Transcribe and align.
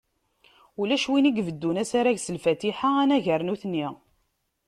Ulac 0.81 1.05
win 1.11 1.29
ibeddun 1.29 1.81
asarag 1.83 2.17
s 2.19 2.27
Lfatiḥa 2.35 2.89
anagar 3.03 3.41
nutni. 3.43 3.87